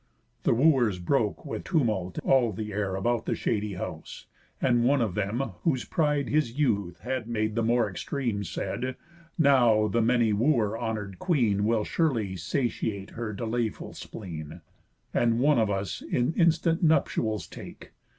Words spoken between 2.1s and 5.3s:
all the air About the shady house; and one of